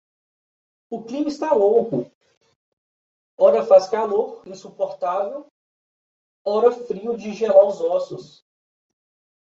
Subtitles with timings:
[0.89, 2.11] O clima está louco:
[3.37, 5.45] ora faz calor insuportável,
[6.43, 8.43] ora frio de gelar os ossos.